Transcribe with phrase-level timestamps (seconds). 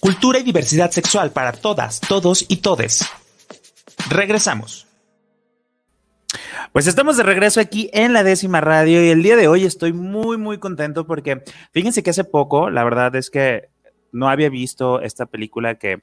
[0.00, 3.04] Cultura y diversidad sexual para todas, todos y todes.
[4.08, 4.86] Regresamos.
[6.72, 9.92] Pues estamos de regreso aquí en la décima radio y el día de hoy estoy
[9.92, 11.42] muy, muy contento porque
[11.72, 13.70] fíjense que hace poco, la verdad es que
[14.12, 16.02] no había visto esta película que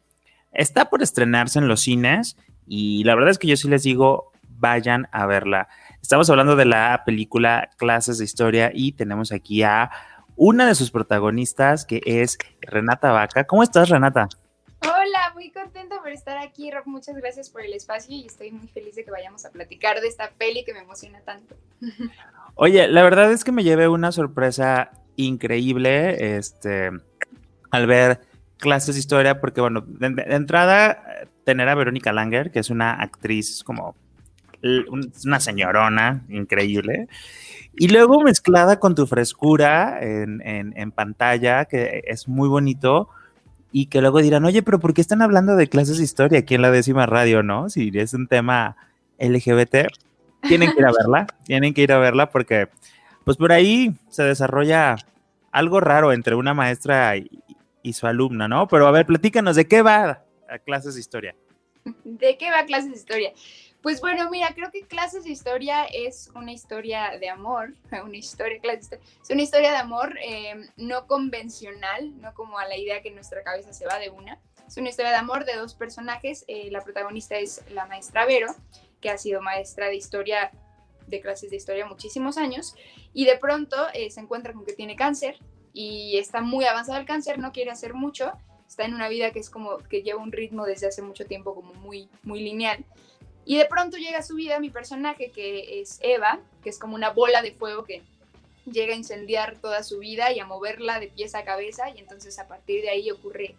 [0.52, 2.38] está por estrenarse en los cines
[2.68, 5.68] y la verdad es que yo sí les digo, vayan a verla.
[6.02, 9.92] Estamos hablando de la película Clases de Historia y tenemos aquí a
[10.36, 13.45] una de sus protagonistas que es Renata Vaca.
[13.45, 14.27] ¿Cómo estás, Renata?
[14.81, 16.85] Hola, muy contenta por estar aquí, Rob.
[16.85, 20.07] Muchas gracias por el espacio y estoy muy feliz de que vayamos a platicar de
[20.07, 21.55] esta peli que me emociona tanto.
[22.55, 26.91] Oye, la verdad es que me llevé una sorpresa increíble este,
[27.71, 28.21] al ver
[28.57, 31.04] clases de historia, porque, bueno, de, entrada,
[31.43, 33.95] tener a Verónica Langer, que es una actriz como
[35.24, 37.08] una señorona increíble.
[37.78, 43.10] Y luego mezclada con tu frescura en, pantalla, que es muy bonito,
[43.72, 46.55] y que luego dirán, oye, pero ¿por qué están hablando de clases de historia aquí
[46.55, 47.70] en la décima radio, no?
[47.70, 48.77] Si es un tema
[49.20, 49.88] LGBT,
[50.48, 52.70] tienen que ir a verla, tienen que ir a verla porque,
[53.26, 54.96] pues por ahí se desarrolla
[55.52, 57.29] algo raro entre una maestra y,
[57.84, 58.68] y su alumna, ¿no?
[58.68, 61.35] Pero a ver, platícanos, ¿de qué va a clases de historia?
[62.04, 63.32] ¿De qué va a clases de historia?
[63.86, 68.59] Pues bueno, mira, creo que Clases de Historia es una historia de amor, una historia,
[68.64, 73.44] es una historia de amor em, no convencional, no como a la idea que nuestra
[73.44, 74.40] cabeza se va de una.
[74.68, 76.46] Es una historia de amor de dos personajes.
[76.47, 78.56] Eh, la protagonista es la maestra Vero,
[79.02, 80.50] que ha sido maestra de historia,
[81.06, 82.74] de clases de historia muchísimos años,
[83.13, 85.38] y de pronto eh, se encuentra con que tiene cáncer
[85.74, 88.34] y está muy avanzado el cáncer, no quiere hacer mucho,
[88.68, 91.53] está en una vida que es como que lleva un ritmo desde hace mucho tiempo
[91.53, 92.84] como muy, muy lineal
[93.46, 96.96] y de pronto llega a su vida mi personaje, que es Eva, que es como
[96.96, 98.01] una bola de fuego que
[98.66, 101.90] llega a incendiar toda su vida y a moverla de pies a cabeza.
[101.91, 103.56] Y entonces a partir de ahí ocurre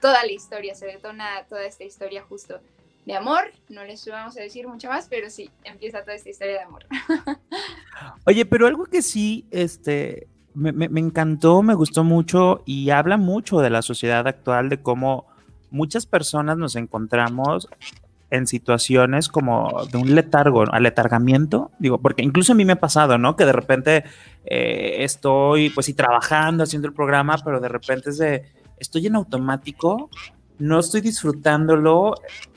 [0.00, 2.60] toda la historia, se detona toda esta historia justo
[3.06, 3.52] de amor.
[3.68, 6.86] No les vamos a decir mucho más, pero sí, empieza toda esta historia de amor.
[8.26, 13.60] Oye, pero algo que sí, este, me, me encantó, me gustó mucho y habla mucho
[13.60, 15.26] de la sociedad actual, de cómo
[15.70, 17.68] muchas personas nos encontramos
[18.30, 23.16] en situaciones como de un letargo, aletargamiento, digo, porque incluso a mí me ha pasado,
[23.18, 23.36] ¿no?
[23.36, 24.04] Que de repente
[24.44, 28.44] eh, estoy, pues sí, trabajando, haciendo el programa, pero de repente es de,
[28.78, 30.10] estoy en automático,
[30.58, 32.14] no estoy disfrutándolo,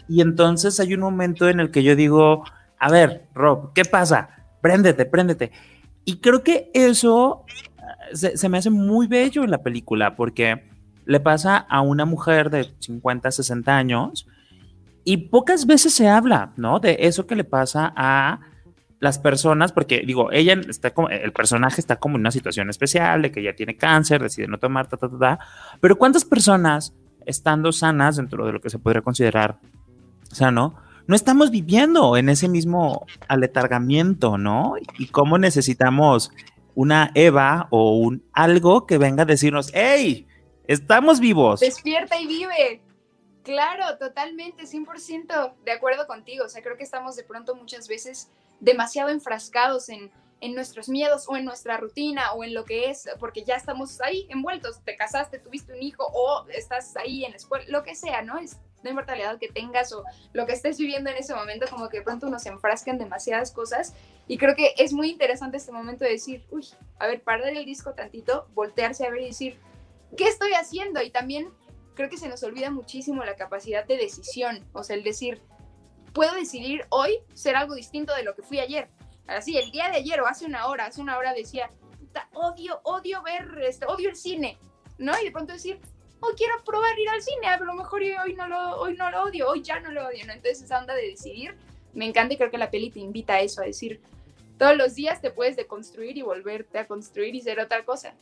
[0.09, 2.43] y entonces hay un momento en el que yo digo,
[2.77, 4.29] a ver, Rob, ¿qué pasa?
[4.61, 5.51] Préndete, préndete.
[6.03, 10.69] Y creo que eso eh, se, se me hace muy bello en la película, porque
[11.05, 14.27] le pasa a una mujer de 50, 60 años,
[15.03, 16.79] y pocas veces se habla, ¿no?
[16.79, 18.39] De eso que le pasa a
[18.99, 23.23] las personas, porque digo, ella está como, el personaje está como en una situación especial,
[23.23, 25.39] de que ella tiene cáncer, decide no tomar, ta, ta, ta, ta.
[25.79, 26.93] Pero ¿cuántas personas,
[27.25, 29.59] estando sanas dentro de lo que se podría considerar
[30.31, 30.75] sano,
[31.07, 34.75] no estamos viviendo en ese mismo aletargamiento, ¿no?
[34.99, 36.31] Y cómo necesitamos
[36.75, 40.27] una Eva o un algo que venga a decirnos, hey,
[40.67, 41.59] estamos vivos.
[41.59, 42.81] Despierta y vive.
[43.43, 46.45] Claro, totalmente, 100% de acuerdo contigo.
[46.45, 48.29] O sea, creo que estamos de pronto muchas veces
[48.59, 53.09] demasiado enfrascados en, en, nuestros miedos o en nuestra rutina o en lo que es,
[53.19, 57.37] porque ya estamos ahí envueltos, te casaste, tuviste un hijo o estás ahí en la
[57.37, 58.37] escuela, lo que sea, ¿no?
[58.37, 60.03] Es, no importa la edad que tengas o
[60.33, 63.51] lo que estés viviendo en ese momento, como que de pronto nos enfrasca en demasiadas
[63.51, 63.93] cosas.
[64.27, 66.67] Y creo que es muy interesante este momento de decir, uy,
[66.99, 69.59] a ver, parar el disco tantito, voltearse a ver y decir,
[70.15, 71.01] ¿qué estoy haciendo?
[71.01, 71.51] Y también
[72.01, 75.39] creo que se nos olvida muchísimo la capacidad de decisión, o sea, el decir,
[76.13, 78.89] puedo decidir hoy ser algo distinto de lo que fui ayer.
[79.27, 81.69] Así, el día de ayer o hace una hora, hace una hora decía,
[82.33, 84.57] odio, odio ver, este, odio el cine,
[84.97, 85.13] ¿no?
[85.21, 85.79] Y de pronto decir,
[86.21, 89.21] hoy quiero probar ir al cine, a lo mejor hoy no lo, hoy no lo
[89.25, 90.33] odio, hoy ya no lo odio, ¿no?
[90.33, 91.55] Entonces esa onda de decidir,
[91.93, 94.01] me encanta y creo que la peli te invita a eso, a decir,
[94.57, 98.15] todos los días te puedes deconstruir y volverte a construir y ser otra cosa.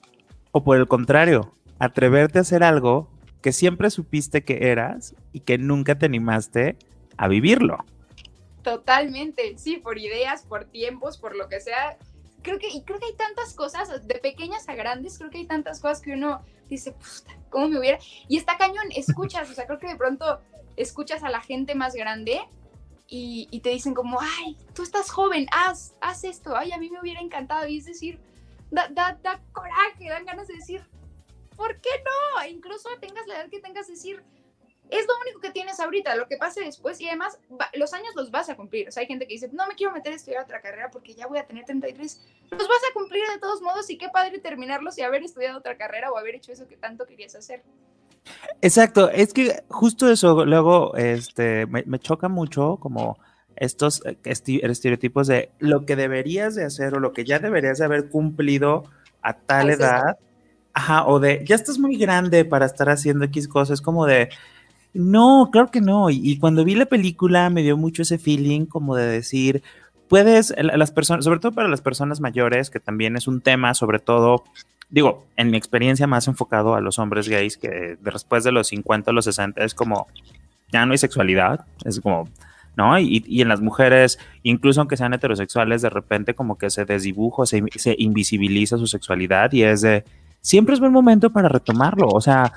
[0.51, 3.07] O por el contrario, atreverte a hacer algo
[3.41, 6.77] que siempre supiste que eras y que nunca te animaste
[7.17, 7.77] a vivirlo.
[8.63, 11.97] Totalmente, sí, por ideas, por tiempos, por lo que sea.
[12.41, 15.45] Creo que, y creo que hay tantas cosas, de pequeñas a grandes, creo que hay
[15.45, 16.93] tantas cosas que uno dice,
[17.49, 17.99] ¿cómo me hubiera?
[18.27, 20.39] Y está cañón, escuchas, o sea, creo que de pronto
[20.77, 22.39] escuchas a la gente más grande
[23.07, 26.89] y, y, te dicen como, ay, tú estás joven, haz, haz esto, ay, a mí
[26.89, 27.67] me hubiera encantado.
[27.67, 28.19] Y es decir,
[28.71, 30.85] da, da, da coraje, dan ganas de decir,
[31.59, 32.47] ¿por qué no?
[32.47, 34.23] Incluso tengas la edad que tengas, decir,
[34.89, 37.37] es lo único que tienes ahorita, lo que pase después, y además
[37.73, 38.87] los años los vas a cumplir.
[38.87, 41.13] O sea, hay gente que dice, no me quiero meter a estudiar otra carrera porque
[41.13, 42.27] ya voy a tener 33.
[42.51, 45.77] Los vas a cumplir de todos modos y qué padre terminarlos y haber estudiado otra
[45.77, 47.61] carrera o haber hecho eso que tanto querías hacer.
[48.61, 53.19] Exacto, es que justo eso, luego, este, me, choca mucho como
[53.57, 57.85] estos eh, estereotipos de lo que deberías de hacer o lo que ya deberías de
[57.85, 58.85] haber cumplido
[59.21, 60.17] a tal edad,
[60.79, 64.29] ajá, o de, ya estás muy grande para estar haciendo X cosas, como de,
[64.93, 68.95] no, claro que no, y, cuando vi la película me dio mucho ese feeling como
[68.95, 69.61] de decir,
[70.07, 73.99] puedes, las personas, sobre todo para las personas mayores, que también es un tema, sobre
[73.99, 74.45] todo
[74.89, 79.11] digo, en mi experiencia más enfocado a los hombres gays, que después de los 50
[79.11, 80.07] o los 60 es como,
[80.71, 82.27] ya no hay sexualidad, es como,
[82.75, 82.97] ¿no?
[82.97, 87.45] Y, y, en las mujeres, incluso aunque sean heterosexuales, de repente como que se desdibuja,
[87.45, 90.05] se, se invisibiliza su sexualidad y es de,
[90.41, 92.53] siempre es buen momento para retomarlo, o sea,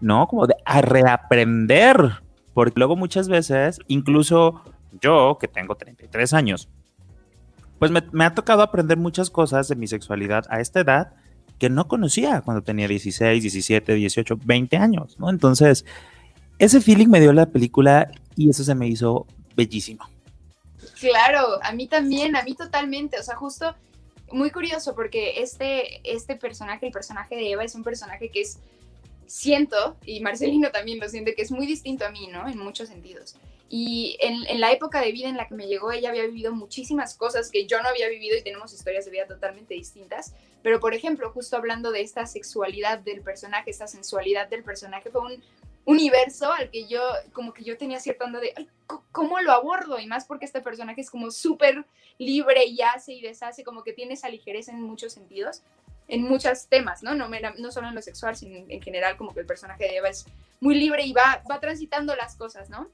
[0.00, 0.26] ¿no?
[0.26, 1.96] Como de a reaprender,
[2.54, 4.62] porque luego muchas veces, incluso
[5.00, 6.68] yo, que tengo 33 años,
[7.78, 11.12] pues me, me ha tocado aprender muchas cosas de mi sexualidad a esta edad
[11.58, 15.30] que no conocía cuando tenía 16, 17, 18, 20 años, ¿no?
[15.30, 15.84] Entonces,
[16.58, 19.26] ese feeling me dio la película y eso se me hizo
[19.56, 20.08] bellísimo.
[21.00, 23.74] Claro, a mí también, a mí totalmente, o sea, justo
[24.32, 28.58] muy curioso porque este, este personaje, el personaje de Eva, es un personaje que es,
[29.26, 32.48] siento, y Marcelino también lo siente, que es muy distinto a mí, ¿no?
[32.48, 33.36] En muchos sentidos.
[33.70, 37.14] Y en, la época de vida en la que me llegó, ella había vivido muchísimas
[37.14, 40.32] cosas que yo no había vivido y tenemos historias de vida totalmente distintas.
[40.62, 45.20] Pero, por ejemplo, justo hablando de esta sexualidad del personaje, esta sensualidad del personaje, fue
[45.20, 45.42] un
[45.88, 47.00] universo al que yo,
[47.32, 48.54] como que yo tenía cierta onda de,
[49.10, 49.98] ¿cómo lo abordo?
[49.98, 51.86] Y más porque este personaje es como súper
[52.18, 55.62] libre y hace y deshace, como que tiene esa ligereza en muchos sentidos
[56.08, 57.14] en muchos temas, ¿no?
[57.14, 60.08] No, no solo en lo sexual, sino en, general, como que el personaje de Eva
[60.08, 60.24] es
[60.58, 62.88] muy libre y va, va transitando las cosas, ¿no?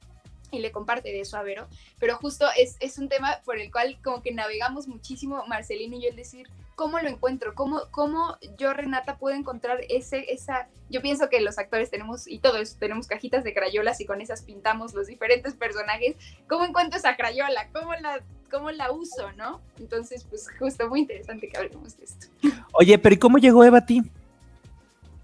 [0.55, 1.67] Y le comparte de eso a Vero,
[1.99, 6.03] pero justo es, es, un tema por el cual como que navegamos muchísimo Marcelino y
[6.03, 7.55] yo el decir, ¿cómo lo encuentro?
[7.55, 12.39] ¿Cómo, cómo yo, Renata, puedo encontrar ese, esa, yo pienso que los actores tenemos, y
[12.39, 16.17] todos tenemos cajitas de crayolas y con esas pintamos los diferentes personajes,
[16.49, 17.69] ¿cómo encuentro esa crayola?
[17.73, 19.61] ¿Cómo la, cómo la uso, no?
[19.79, 22.27] Entonces, pues justo muy interesante que hablemos de esto.
[22.73, 24.03] Oye, pero ¿y cómo llegó Eva a ti?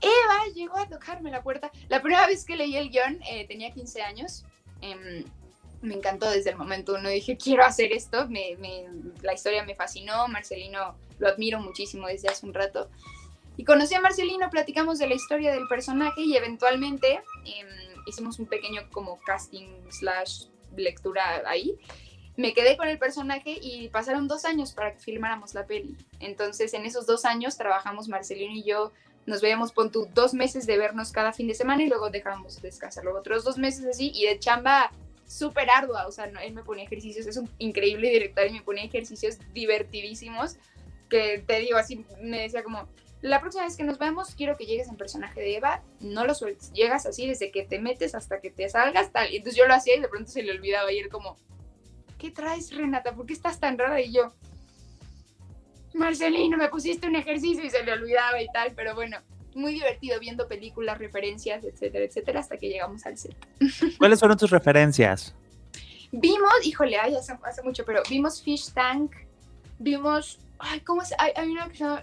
[0.00, 1.70] Eva llegó a tocarme la puerta.
[1.88, 4.44] La primera vez que leí el guion eh, tenía 15 años
[4.82, 5.24] Em,
[5.82, 7.08] me encantó desde el momento uno.
[7.08, 8.28] Dije, quiero hacer esto.
[9.22, 10.28] La historia me fascinó.
[10.28, 12.90] Marcelino lo admiro muchísimo desde hace un rato.
[13.56, 17.68] Y conocí a Marcelino, platicamos de la historia del personaje y eventualmente em,
[18.06, 20.44] hicimos un pequeño como casting slash
[20.76, 21.76] lectura ahí.
[22.36, 25.96] Me quedé con el personaje y pasaron dos años para que filmáramos la peli.
[26.20, 28.92] Entonces, en esos dos años trabajamos Marcelino y yo
[29.30, 32.60] nos veíamos, pon tú, dos meses de vernos cada fin de semana y luego dejábamos
[32.60, 33.04] descansar.
[33.04, 34.92] Luego otros dos meses así y de chamba
[35.26, 36.06] súper ardua.
[36.06, 40.56] O sea, él me ponía ejercicios, es un increíble director y me ponía ejercicios divertidísimos
[41.08, 42.88] que te digo así, me decía como,
[43.20, 46.34] la próxima vez que nos vemos quiero que llegues en personaje de Eva, no lo
[46.34, 49.30] sueltes, llegas así desde que te metes hasta que te salgas, tal.
[49.30, 51.36] Y entonces yo lo hacía y de pronto se le olvidaba y él como,
[52.16, 53.14] ¿qué traes Renata?
[53.14, 54.00] ¿Por qué estás tan rara?
[54.00, 54.32] Y yo,
[56.00, 59.18] Marcelino, me pusiste un ejercicio y se le olvidaba y tal, pero bueno,
[59.54, 63.36] muy divertido viendo películas, referencias, etcétera, etcétera, hasta que llegamos al set.
[63.98, 65.34] ¿Cuáles fueron tus referencias?
[66.12, 69.12] Vimos, híjole, ay, hace, hace mucho, pero vimos Fish Tank,
[69.78, 72.02] vimos, ay, ¿cómo se Hay, hay una que se llama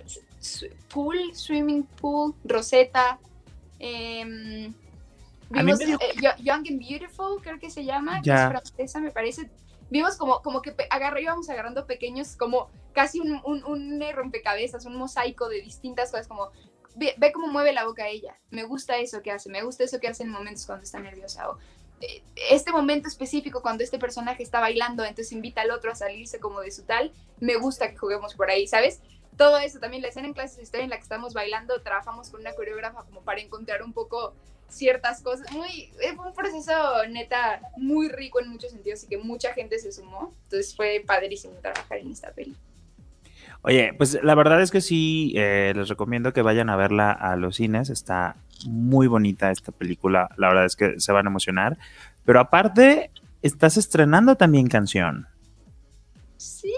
[0.88, 3.20] Pool, Swimming Pool, Rosetta,
[3.80, 4.72] eh,
[5.50, 5.98] vimos eh,
[6.40, 9.50] Young and Beautiful, creo que se llama, que es francesa, me parece.
[9.90, 15.48] Vimos como, como que agarré, íbamos agarrando pequeños como casi un, un, rompecabezas, un mosaico
[15.50, 16.52] de distintas cosas, como
[16.96, 20.08] ve, cómo mueve la boca ella, me gusta eso que hace, me gusta eso que
[20.08, 21.58] hace en momentos cuando está nerviosa, o
[22.02, 26.40] eh, este momento específico cuando este personaje está bailando, entonces invita al otro a salirse
[26.40, 29.02] como de su tal, me gusta que juguemos por ahí, ¿sabes?
[29.38, 32.30] Todo eso, también la escena en clases de historia en la que estamos bailando, trabajamos
[32.32, 34.34] con una coreógrafa como para encontrar un poco
[34.69, 35.52] ciertas cosas.
[35.52, 36.74] Muy, fue un proceso
[37.09, 40.33] neta muy rico en muchos sentidos y que mucha gente se sumó.
[40.44, 42.56] Entonces fue padrísimo trabajar en esta peli.
[43.62, 47.36] Oye, pues la verdad es que sí, eh, les recomiendo que vayan a verla a
[47.36, 47.90] los cines.
[47.90, 50.30] Está muy bonita esta película.
[50.38, 51.78] La verdad es que se van a emocionar.
[52.24, 55.28] Pero aparte, estás estrenando también canción.
[56.38, 56.74] Sí,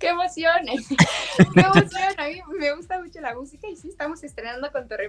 [0.00, 0.66] qué emoción.
[1.54, 2.18] qué emoción.
[2.18, 5.08] A mí me gusta mucho la música y sí, estamos estrenando con Torre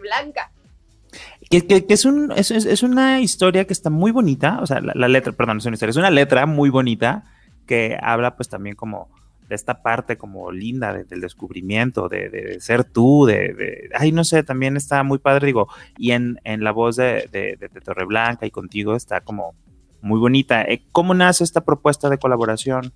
[1.49, 1.85] Blanca.
[1.87, 5.57] Que, es, un, es, una historia que está muy bonita, o sea, la, letra, perdón,
[5.57, 7.25] es una historia, es una letra muy bonita
[7.67, 9.09] que habla pues también como
[9.47, 14.77] de esta parte como linda del descubrimiento, de, ser tú, de, ay, no sé, también
[14.77, 15.67] está muy padre, digo,
[15.97, 19.53] y en, la voz de, de, Torreblanca y contigo está como
[20.01, 20.63] muy bonita.
[20.63, 22.93] Eh, ¿Cómo nace esta propuesta de colaboración?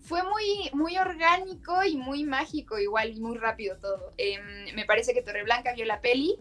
[0.00, 4.12] Fue muy, muy orgánico y muy mágico, igual, y muy rápido todo.
[4.18, 6.36] Em, me parece que Torreblanca vio la peli,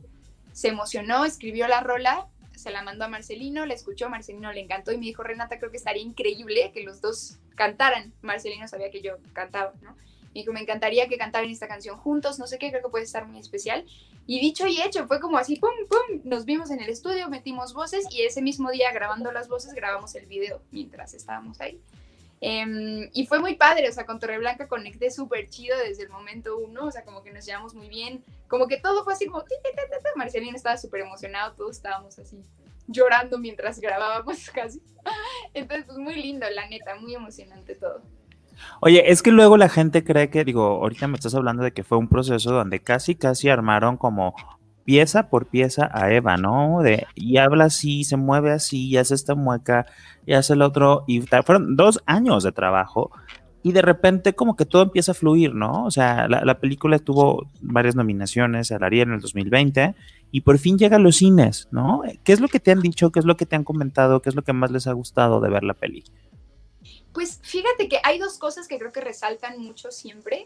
[0.54, 4.92] se emocionó, escribió la rola, se la mandó a Marcelino, la escuchó, Marcelino le encantó
[4.92, 8.14] y me dijo, Renata, creo que estaría increíble que los dos cantaran.
[8.22, 9.96] Marcelino sabía que yo cantaba, ¿no?
[10.34, 13.04] Me dijo, me encantaría que cantaran esta canción juntos, no sé qué, creo que puede
[13.04, 13.86] estar muy especial.
[14.28, 17.74] Y dicho y hecho, fue como así, pum, pum, nos vimos en el estudio, metimos
[17.74, 21.82] voces y ese mismo día grabando las voces grabamos el video mientras estábamos ahí.
[22.44, 26.58] Em, y fue muy padre, o sea, con Torreblanca conecté súper chido desde el momento
[26.58, 29.44] uno, o sea, como que nos llevamos muy bien, como que todo fue así como,
[30.16, 32.42] Marcelino estaba súper emocionado, todos estábamos así
[32.88, 34.82] llorando mientras grabábamos casi.
[35.54, 38.02] Entonces, pues muy lindo, la neta, muy emocionante todo.
[38.80, 41.84] Oye, es que luego la gente cree que, digo, ahorita me estás hablando de que
[41.84, 44.36] fue un proceso donde casi, casi armaron como
[44.84, 46.82] pieza por pieza a Eva, ¿no?
[46.82, 49.86] De, y habla así, se mueve así, y hace esta mueca,
[50.26, 53.12] y hace el otro, y fueron dos años de trabajo,
[53.64, 55.86] y de repente como que todo empieza a fluir, ¿no?
[55.86, 59.96] O sea, la, película tuvo varias nominaciones al Ariel en el 2020,
[60.32, 62.02] y por fin llega a los cines, ¿no?
[62.24, 63.12] ¿Qué es lo que te han dicho?
[63.12, 64.22] ¿Qué es lo que te han comentado?
[64.22, 66.04] ¿Qué es lo que más les ha gustado de ver la peli?
[67.14, 70.46] Pues fíjate que hay dos cosas que creo que resaltan mucho siempre.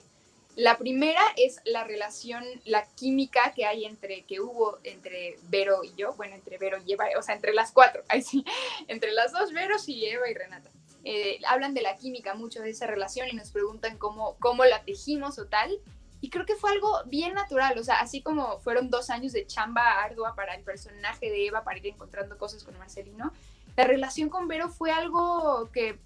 [0.55, 5.93] La primera es la relación, la química que hay entre, que hubo entre Vero y
[5.95, 8.45] yo, bueno, entre Vero y Eva, o sea, entre las cuatro, ahí sí,
[8.87, 10.69] entre las dos, Vero y Eva y Renata.
[11.03, 14.83] Eh, hablan de la química mucho de esa relación y nos preguntan cómo, cómo la
[14.83, 15.77] tejimos o tal.
[16.21, 19.45] Y creo que fue algo bien natural, o sea, así como fueron dos años de
[19.45, 23.31] chamba ardua para el personaje de Eva, para ir encontrando cosas con Marcelino,
[23.75, 25.99] la relación con Vero fue algo que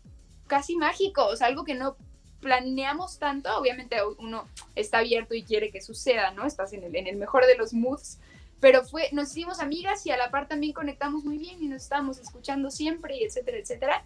[0.48, 1.96] casi mágico, o sea, algo que no
[2.42, 6.46] planeamos tanto, obviamente uno está abierto y quiere que suceda, ¿no?
[6.46, 8.18] Estás en el, mejor de los moods,
[8.60, 11.84] pero fue, nos hicimos amigas y a la par también conectamos muy bien y nos
[11.84, 14.04] estábamos escuchando siempre, etcétera, etcétera.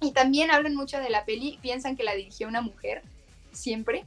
[0.00, 3.02] Y también hablan mucho de la peli, piensan que la dirigió una mujer,
[3.52, 4.04] siempre.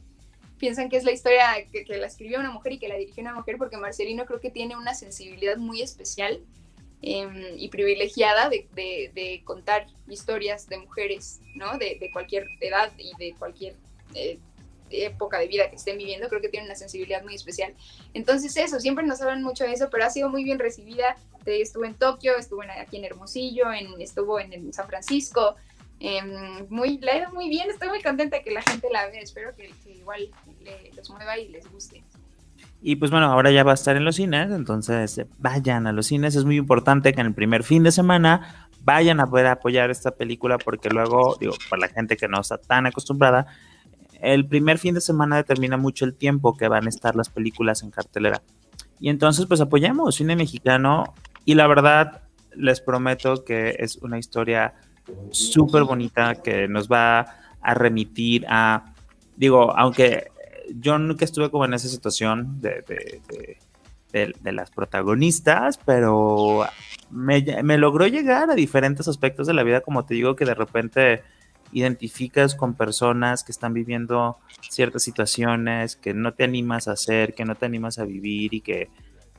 [0.57, 3.33] Piensan que es la historia que la escribió una mujer y que la dirigió una
[3.33, 6.41] mujer, porque Marcelino creo que tiene una sensibilidad muy especial
[7.01, 11.77] Em, y privilegiada de, contar historias de mujeres, ¿no?
[11.77, 13.75] De, cualquier edad y de cualquier
[14.15, 14.39] eh,
[14.89, 17.75] época de vida que estén viviendo, creo que tiene una sensibilidad muy especial.
[18.13, 21.15] Entonces eso, siempre nos hablan mucho de eso, pero ha sido muy bien recibida.
[21.45, 25.55] Estuvo en Tokio, estuvo aquí en Hermosillo, en, estuvo en, San Francisco.
[25.99, 29.55] Em, muy, la he muy bien, estoy muy contenta que la gente la vea, espero
[29.55, 30.31] que, igual
[30.95, 32.03] los mueva y les guste.
[32.87, 35.91] Y pues bueno, ahora ya va a estar en los cines, entonces eh, vayan a
[35.91, 36.35] los cines.
[36.35, 40.11] Es muy importante que en el primer fin de semana vayan a poder apoyar esta
[40.11, 43.47] película porque luego, digo, para la gente que no está tan acostumbrada,
[44.21, 47.81] el primer fin de semana determina mucho el tiempo que van a estar las películas
[47.81, 48.43] en cartelera.
[48.99, 52.21] Y entonces pues apoyamos cine mexicano y la verdad
[52.55, 54.75] les prometo que es una historia
[55.31, 57.25] súper bonita que nos va
[57.61, 58.93] a remitir a,
[59.37, 60.34] digo, aunque
[60.73, 63.59] yo nunca estuve como en esa situación de,
[64.43, 66.65] las protagonistas, pero
[67.09, 71.23] me, logró llegar a diferentes aspectos de la vida, como te digo, que de repente
[71.71, 74.37] identificas con personas que están viviendo
[74.69, 78.61] ciertas situaciones que no te animas a hacer, que no te animas a vivir y
[78.61, 78.89] que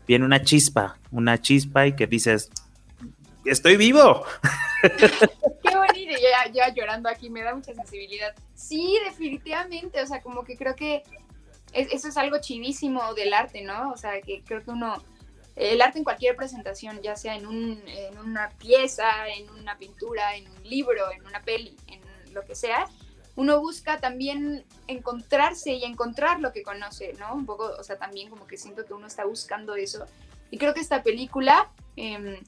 [0.06, 2.50] viene una chispa, una chispa y que dices,
[3.46, 4.24] estoy vivo.
[4.82, 8.34] Qué bonito, ya, ya llorando aquí, me da mucha sensibilidad.
[8.54, 11.02] Sí, definitivamente, o sea, como que creo que
[11.72, 13.90] eso es algo chidísimo del arte, ¿no?
[13.90, 15.02] O sea, que creo que uno,
[15.56, 20.36] el arte en cualquier presentación, ya sea en, un, en una pieza, en una pintura,
[20.36, 22.00] en un libro, en una peli, en
[22.32, 22.86] lo que sea,
[23.34, 27.34] uno busca también encontrarse y encontrar lo que conoce, ¿no?
[27.34, 30.06] Un poco, o sea, también como que siento que uno está buscando eso.
[30.50, 32.40] Y creo que esta película eh,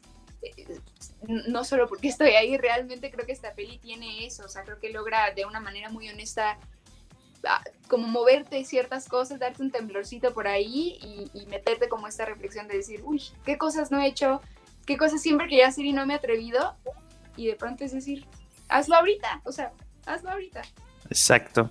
[1.26, 4.78] no solo porque estoy ahí, realmente creo que esta peli tiene eso, o sea, creo
[4.78, 6.59] que logra de una manera muy honesta
[7.47, 10.99] ah, como moverte ciertas cosas, darte un temblorcito por ahí
[11.35, 14.42] y, meterte como esta reflexión de decir, uy, qué cosas no he hecho,
[14.87, 16.76] qué cosas siempre quería hacer y no me he atrevido,
[17.37, 18.26] y de pronto es decir,
[18.68, 19.73] hazlo ahorita, o sea,
[20.04, 20.62] hazlo ahorita.
[21.09, 21.71] Exacto.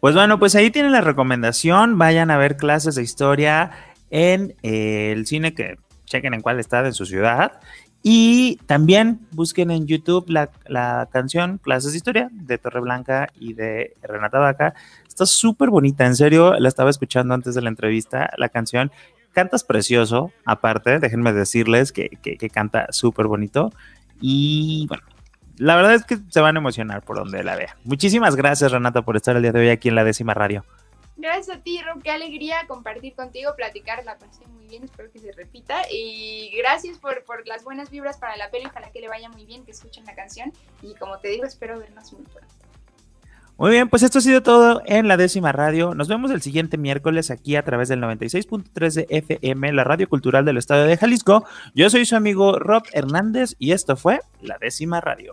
[0.00, 3.70] Pues bueno, pues ahí tienen la recomendación, vayan a ver clases de historia
[4.10, 7.60] en eh, el cine que chequen en cuál está de su ciudad
[8.08, 14.38] y también busquen en YouTube la, canción Clases de Historia de Torreblanca y de Renata
[14.38, 14.74] Vaca.
[15.08, 18.92] Está súper bonita, en serio, la estaba escuchando antes de la entrevista, la canción.
[19.32, 23.72] Cantas precioso, aparte, déjenme decirles que, que, canta súper bonito.
[24.20, 25.02] Y bueno,
[25.56, 27.74] la verdad es que se van a emocionar por donde la vean.
[27.82, 30.64] Muchísimas gracias, Renata, por estar el día de hoy aquí en la décima radio.
[31.16, 35.18] Gracias a ti, Ro, qué alegría compartir contigo, platicar, la pasé muy bien, espero que
[35.18, 35.82] se repita.
[35.90, 39.46] Y gracias por, por las buenas vibras para la peli, ojalá que le vaya muy
[39.46, 40.52] bien, que escuchen la canción.
[40.82, 42.54] Y como te digo, espero vernos muy pronto.
[43.58, 45.94] Muy bien, pues esto ha sido todo en la décima radio.
[45.94, 50.44] Nos vemos el siguiente miércoles aquí a través del 96.3 de FM, la radio cultural
[50.44, 51.46] del estado de Jalisco.
[51.74, 55.32] Yo soy su amigo Rob Hernández y esto fue la décima radio.